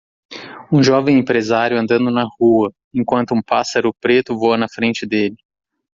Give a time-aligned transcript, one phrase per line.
[0.73, 5.35] Um jovem empresário andando na rua, enquanto um pássaro preto voa na frente dele.